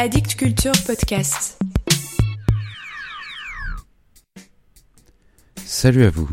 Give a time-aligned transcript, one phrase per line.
[0.00, 1.58] Addict Culture Podcast.
[5.64, 6.30] Salut à vous.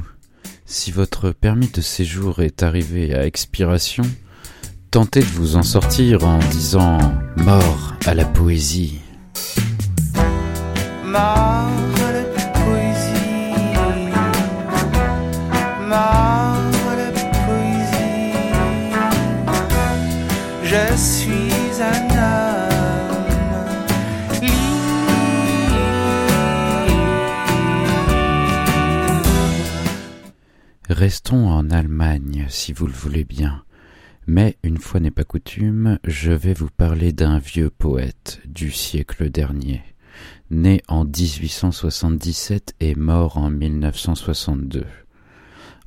[0.68, 4.04] Si votre permis de séjour est arrivé à expiration,
[4.91, 7.00] tentez de vous en sortir en disant
[7.38, 9.00] mort à la poésie.
[11.04, 11.55] Mort
[31.05, 33.63] Restons en Allemagne si vous le voulez bien.
[34.26, 39.30] Mais une fois n'est pas coutume, je vais vous parler d'un vieux poète du siècle
[39.30, 39.84] dernier,
[40.49, 44.84] né en 1877 et mort en 1962.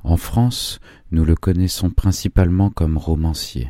[0.05, 0.79] En France,
[1.11, 3.67] nous le connaissons principalement comme romancier,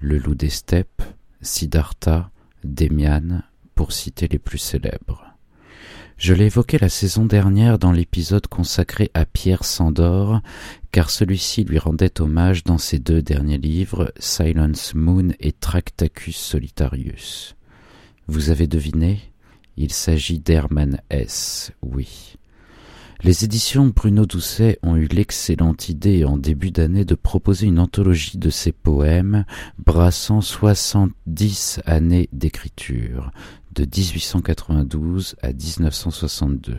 [0.00, 1.02] le loup des steppes,
[1.40, 2.30] Siddhartha,
[2.62, 3.42] Demian,
[3.74, 5.33] pour citer les plus célèbres.
[6.16, 10.40] Je l'ai évoqué la saison dernière dans l'épisode consacré à Pierre Sandor,
[10.92, 17.56] car celui-ci lui rendait hommage dans ses deux derniers livres, Silence Moon et Tractacus Solitarius.
[18.28, 19.20] Vous avez deviné
[19.76, 21.72] Il s'agit d'Hermann S.
[21.82, 22.36] Oui.
[23.22, 28.38] Les éditions Bruno Doucet ont eu l'excellente idée en début d'année de proposer une anthologie
[28.38, 29.44] de ses poèmes
[29.78, 33.30] brassant soixante-dix années d'écriture,
[33.74, 36.78] de 1892 à 1962.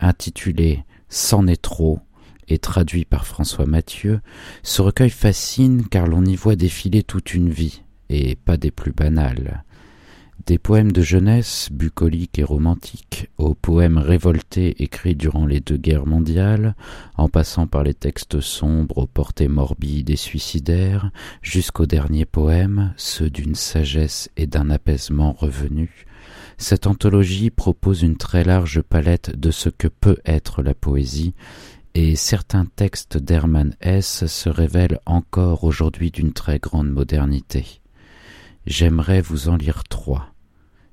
[0.00, 2.00] Intitulé C'en est trop
[2.48, 4.20] et traduit par François Mathieu,
[4.62, 8.92] ce recueil fascine car l'on y voit défiler toute une vie, et pas des plus
[8.92, 9.64] banales.
[10.46, 16.06] Des poèmes de jeunesse, bucoliques et romantiques, aux poèmes révoltés écrits durant les deux guerres
[16.06, 16.74] mondiales,
[17.16, 23.30] en passant par les textes sombres aux portées morbides et suicidaires, jusqu'aux derniers poèmes, ceux
[23.30, 26.06] d'une sagesse et d'un apaisement revenus,
[26.58, 31.34] cette anthologie propose une très large palette de ce que peut être la poésie,
[31.94, 37.80] et certains textes d'Hermann Hesse se révèlent encore aujourd'hui d'une très grande modernité.
[38.66, 40.32] J'aimerais vous en lire trois.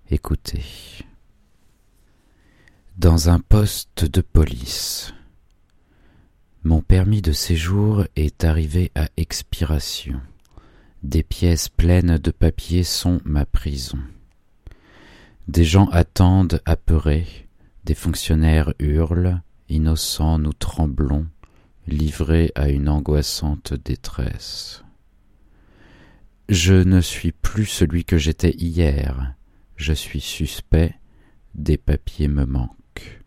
[0.10, 0.66] Écoutez.
[2.98, 5.14] Dans un poste de police.
[6.64, 10.20] Mon permis de séjour est arrivé à expiration.
[11.02, 14.00] Des pièces pleines de papier sont ma prison.
[15.48, 17.48] Des gens attendent apeurés,
[17.86, 21.26] des fonctionnaires hurlent, innocents nous tremblons,
[21.88, 24.84] livrés à une angoissante détresse.
[26.52, 29.36] Je ne suis plus celui que j'étais hier,
[29.78, 30.96] je suis suspect,
[31.56, 33.22] des papiers me manquent.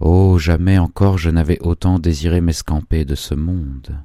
[0.00, 3.98] Oh, jamais encore je n'avais autant désiré m'escamper de ce monde.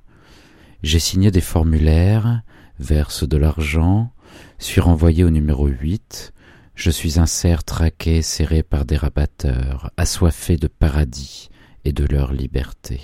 [0.82, 2.42] J'ai signé des formulaires,
[2.80, 4.14] verse de l'argent,
[4.60, 6.32] suis renvoyé au numéro 8,
[6.74, 11.50] je suis un cerf traqué, serré par des rabatteurs, assoiffé de paradis
[11.84, 13.02] et de leur liberté.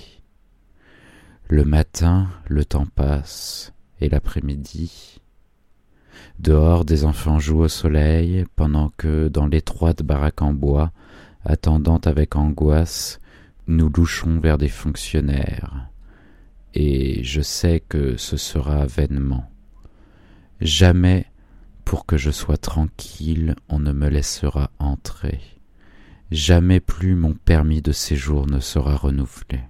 [1.50, 5.20] Le matin, le temps passe, et l'après-midi.
[6.38, 10.92] Dehors, des enfants jouent au soleil, pendant que, dans l'étroite baraque en bois,
[11.44, 13.20] attendant avec angoisse,
[13.66, 15.88] nous louchons vers des fonctionnaires.
[16.74, 19.50] Et je sais que ce sera vainement.
[20.60, 21.26] Jamais
[21.84, 25.40] pour que je sois tranquille, on ne me laissera entrer.
[26.30, 29.60] Jamais plus mon permis de séjour ne sera renouvelé.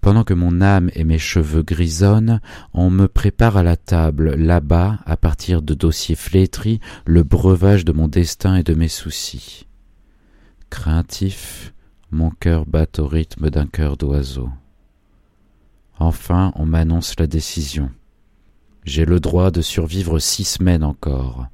[0.00, 2.40] Pendant que mon âme et mes cheveux grisonnent,
[2.72, 7.92] on me prépare à la table, là-bas, à partir de dossiers flétris, le breuvage de
[7.92, 9.66] mon destin et de mes soucis.
[10.70, 11.74] Craintif,
[12.10, 14.48] mon cœur bat au rythme d'un cœur d'oiseau.
[15.98, 17.90] Enfin, on m'annonce la décision.
[18.84, 21.46] J'ai le droit de survivre six semaines encore.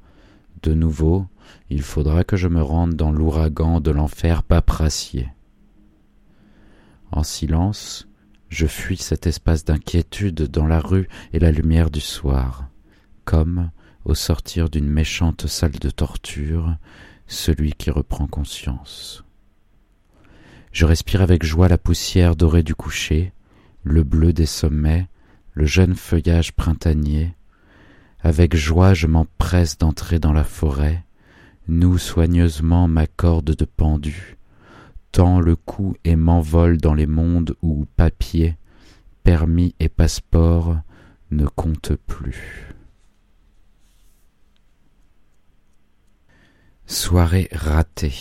[0.63, 1.27] De nouveau,
[1.69, 5.29] il faudra que je me rende dans l'ouragan de l'enfer paprassier.
[7.11, 8.06] En silence,
[8.49, 12.69] je fuis cet espace d'inquiétude dans la rue et la lumière du soir,
[13.25, 13.71] comme,
[14.05, 16.77] au sortir d'une méchante salle de torture,
[17.27, 19.25] celui qui reprend conscience.
[20.71, 23.33] Je respire avec joie la poussière dorée du coucher,
[23.83, 25.07] le bleu des sommets,
[25.53, 27.35] le jeune feuillage printanier.
[28.21, 31.03] Avec joie je m'empresse d'entrer dans la forêt,
[31.67, 34.36] noue soigneusement ma corde de pendu,
[35.17, 38.55] le cou et m'envole dans les mondes où papier,
[39.23, 40.77] permis et passeport
[41.31, 42.67] ne comptent plus.
[46.85, 48.13] Soirée ratée.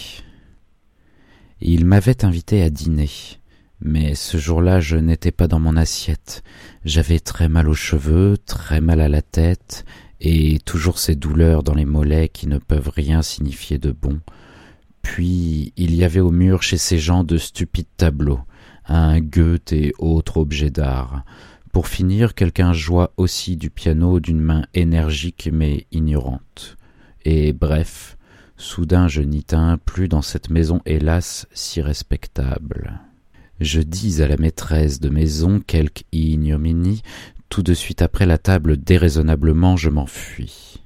[1.60, 3.10] Il m'avait invité à dîner.
[3.80, 6.42] Mais ce jour-là, je n'étais pas dans mon assiette.
[6.86, 9.84] J'avais très mal aux cheveux, très mal à la tête,
[10.20, 14.18] et toujours ces douleurs dans les mollets qui ne peuvent rien signifier de bon.
[15.06, 18.40] Puis il y avait au mur chez ces gens de stupides tableaux,
[18.88, 21.24] un Goethe et autres objets d'art.
[21.72, 26.76] Pour finir, quelqu'un joua aussi du piano d'une main énergique mais ignorante.
[27.24, 28.18] Et bref,
[28.56, 32.98] soudain je n'y tins plus dans cette maison hélas si respectable.
[33.60, 37.02] Je dis à la maîtresse de maison quelque ignominie,
[37.48, 40.80] tout de suite après la table déraisonnablement je m'enfuis.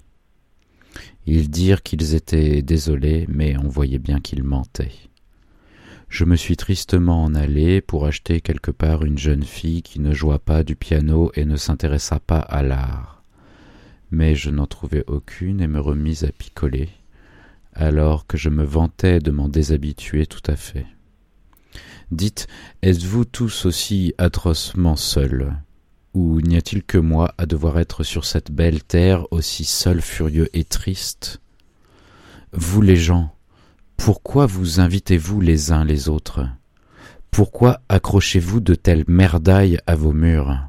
[1.33, 4.91] Ils dirent qu'ils étaient désolés, mais on voyait bien qu'ils mentaient.
[6.09, 10.13] Je me suis tristement en allé pour acheter quelque part une jeune fille qui ne
[10.13, 13.23] joua pas du piano et ne s'intéressa pas à l'art.
[14.11, 16.89] Mais je n'en trouvai aucune et me remis à picoler,
[17.75, 20.87] alors que je me vantais de m'en déshabituer tout à fait.
[22.11, 22.49] Dites,
[22.83, 25.55] êtes-vous tous aussi atrocement seuls?
[26.13, 30.49] Ou n'y a-t-il que moi à devoir être sur cette belle terre aussi seul, furieux
[30.53, 31.41] et triste?
[32.53, 33.33] Vous les gens,
[33.97, 36.49] pourquoi vous invitez-vous les uns les autres?
[37.31, 40.67] Pourquoi accrochez-vous de telles merdailles à vos murs?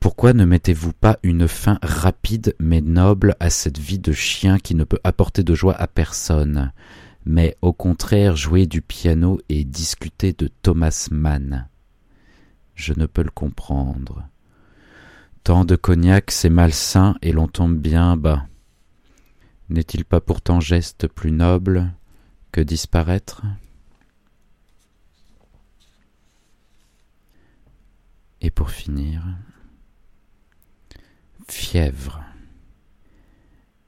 [0.00, 4.74] Pourquoi ne mettez-vous pas une fin rapide mais noble à cette vie de chien qui
[4.74, 6.72] ne peut apporter de joie à personne?
[7.24, 11.68] Mais au contraire jouer du piano et discuter de Thomas Mann?
[12.74, 14.26] Je ne peux le comprendre.
[15.44, 18.46] Tant de cognac, c'est malsain et l'on tombe bien bas.
[19.68, 21.92] N'est-il pas pourtant geste plus noble
[22.52, 23.42] que disparaître?
[28.40, 29.22] Et pour finir,
[31.48, 32.22] fièvre.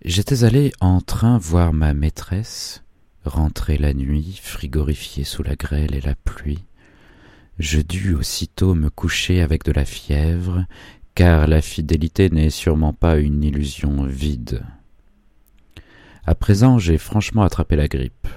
[0.05, 2.82] J'étais allé en train voir ma maîtresse,
[3.25, 6.64] Rentré la nuit, frigorifié sous la grêle et la pluie,
[7.60, 10.64] je dus aussitôt me coucher avec de la fièvre,
[11.14, 14.62] car la fidélité n'est sûrement pas une illusion vide.
[16.25, 18.29] À présent j'ai franchement attrapé la grippe.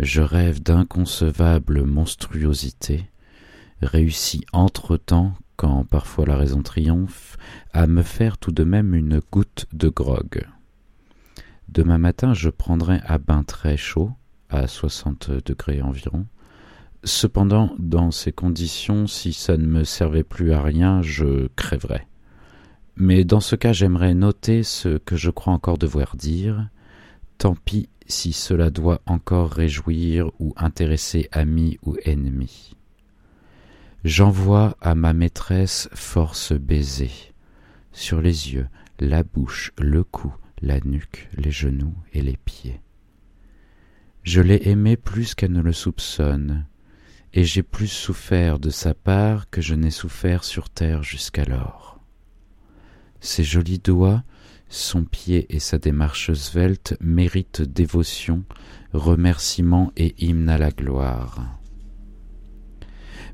[0.00, 3.06] Je rêve d'inconcevables monstruosités,
[3.80, 7.36] réussis entre-temps, quand parfois la raison triomphe,
[7.72, 10.46] à me faire tout de même une goutte de grog.
[11.68, 14.10] Demain matin, je prendrai un bain très chaud,
[14.50, 16.26] à 60 degrés environ.
[17.04, 22.06] Cependant, dans ces conditions, si ça ne me servait plus à rien, je crèverais.
[22.94, 26.68] Mais dans ce cas, j'aimerais noter ce que je crois encore devoir dire.
[27.38, 32.76] Tant pis si cela doit encore réjouir ou intéresser amis ou ennemis.
[34.04, 37.10] J'envoie à ma maîtresse force baiser,
[37.92, 38.66] sur les yeux,
[39.00, 42.80] la bouche, le cou, la nuque, les genoux et les pieds.
[44.22, 46.66] Je l'ai aimée plus qu'elle ne le soupçonne,
[47.34, 51.98] et j'ai plus souffert de sa part que je n'ai souffert sur terre jusqu'alors.
[53.20, 54.22] Ses jolis doigts,
[54.68, 58.44] son pied et sa démarche svelte méritent dévotion,
[58.92, 61.58] remerciement et hymne à la gloire.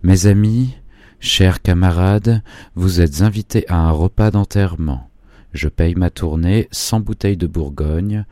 [0.03, 0.77] Mes amis,
[1.19, 2.43] chers camarades,
[2.75, 5.11] vous êtes invités à un repas d'enterrement.
[5.53, 8.27] Je paye ma tournée sans bouteille de Bourgogne,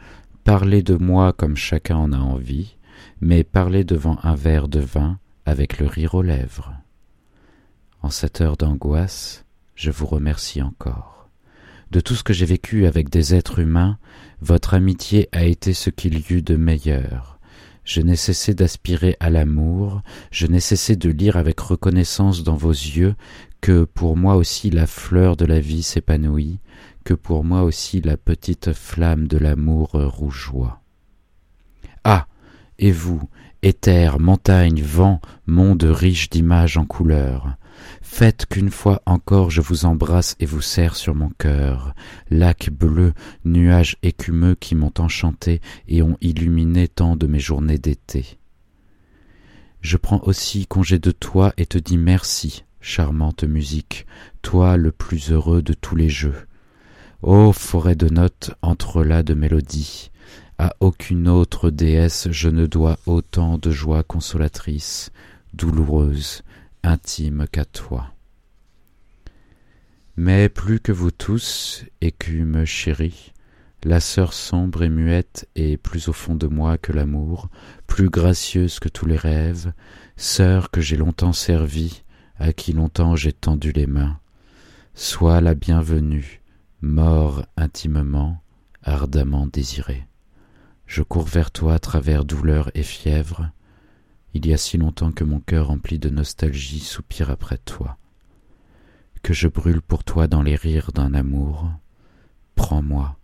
[0.44, 2.76] parlez de moi comme chacun en a envie,
[3.20, 6.74] mais parlez devant un verre de vin avec le rire aux lèvres.
[8.02, 9.44] En cette heure d'angoisse,
[9.74, 11.28] je vous remercie encore.
[11.90, 13.98] De tout ce que j'ai vécu avec des êtres humains,
[14.40, 17.38] votre amitié a été ce qu'il y eut de meilleur.
[17.84, 22.72] Je n'ai cessé d'aspirer à l'amour, je n'ai cessé de lire avec reconnaissance dans vos
[22.72, 23.14] yeux
[23.60, 26.58] que pour moi aussi la fleur de la vie s'épanouit,
[27.04, 30.82] que pour moi aussi la petite flamme de l'amour rougeoie.
[32.02, 32.26] Ah.
[32.78, 33.22] Et vous,
[33.62, 37.56] éther, montagne, vent, monde riche d'images en couleurs,
[38.02, 41.94] faites qu'une fois encore je vous embrasse et vous serre sur mon cœur,
[42.30, 43.12] lac bleu,
[43.44, 48.38] nuages écumeux qui m'ont enchanté et ont illuminé tant de mes journées d'été.
[49.80, 54.06] Je prends aussi congé de toi et te dis merci, charmante musique,
[54.42, 56.46] toi le plus heureux de tous les jeux.
[57.22, 60.10] Ô forêt de notes entrelacs de mélodies,
[60.58, 65.10] à aucune autre déesse je ne dois autant de joie consolatrice,
[65.54, 66.42] douloureuse,
[66.82, 68.12] intime qu'à toi.
[70.16, 73.32] Mais plus que vous tous, écume chérie,
[73.84, 77.50] la sœur sombre et muette est plus au fond de moi que l'amour,
[77.86, 79.72] plus gracieuse que tous les rêves,
[80.16, 82.02] sœur que j'ai longtemps servie,
[82.38, 84.18] à qui longtemps j'ai tendu les mains.
[84.94, 86.40] Sois la bienvenue,
[86.80, 88.42] mort intimement,
[88.82, 90.06] ardemment désiré.
[90.86, 93.50] Je cours vers toi à travers douleur et fièvre.
[94.34, 97.98] Il y a si longtemps que mon cœur rempli de nostalgie soupire après toi,
[99.22, 101.70] que je brûle pour toi dans les rires d'un amour,
[102.56, 103.16] Prends-moi,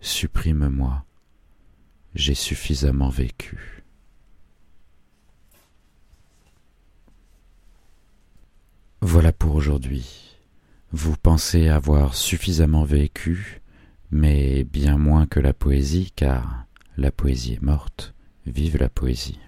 [0.00, 1.04] supprime-moi,
[2.14, 3.84] j'ai suffisamment vécu.
[9.00, 10.36] Voilà pour aujourd'hui.
[10.90, 13.62] Vous pensez avoir suffisamment vécu,
[14.10, 16.66] mais bien moins que la poésie, car
[16.98, 18.12] la poésie est morte.
[18.44, 19.38] Vive la poésie.